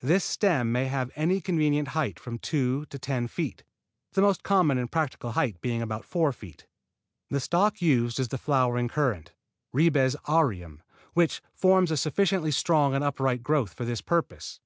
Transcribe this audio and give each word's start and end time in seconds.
This 0.00 0.24
stem 0.24 0.72
may 0.72 0.86
have 0.86 1.12
any 1.14 1.40
convenient 1.40 1.88
height 1.94 2.18
from 2.18 2.40
two 2.40 2.86
to 2.86 2.98
ten 2.98 3.28
feet, 3.28 3.62
the 4.14 4.20
most 4.20 4.42
common 4.42 4.76
and 4.76 4.90
practical 4.90 5.30
height 5.30 5.60
being 5.60 5.82
about 5.82 6.04
four 6.04 6.32
feet. 6.32 6.66
The 7.30 7.38
stock 7.38 7.80
used 7.80 8.18
is 8.18 8.26
the 8.26 8.38
flowering 8.38 8.88
currant, 8.88 9.30
Ribes 9.72 10.16
aureum, 10.26 10.82
which 11.14 11.40
forms 11.54 11.92
a 11.92 11.96
sufficiently 11.96 12.50
strong 12.50 12.92
and 12.92 13.04
upright 13.04 13.44
growth 13.44 13.72
for 13.72 13.84
this 13.84 14.00
purpose. 14.00 14.58